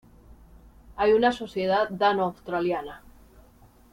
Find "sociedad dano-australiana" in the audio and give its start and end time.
1.31-3.03